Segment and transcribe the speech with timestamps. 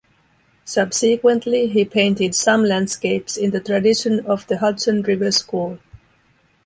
[0.65, 5.77] Subsequently he painted some landscapes in the tradition of the Hudson River School.